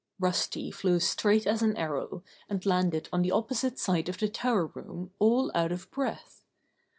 [0.19, 4.65] Rusty flew straight as an arrow, and landed on the opposite side of the tower
[4.65, 6.43] room all out of breath.